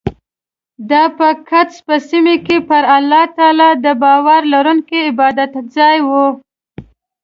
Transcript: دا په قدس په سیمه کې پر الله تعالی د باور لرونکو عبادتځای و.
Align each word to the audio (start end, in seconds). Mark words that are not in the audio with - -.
دا 0.89 1.03
په 1.17 1.27
قدس 1.49 1.77
په 1.87 1.95
سیمه 2.09 2.35
کې 2.45 2.57
پر 2.69 2.83
الله 2.95 3.23
تعالی 3.37 3.69
د 3.85 3.87
باور 4.03 4.41
لرونکو 4.53 4.97
عبادتځای 5.09 5.97
و. 6.07 6.09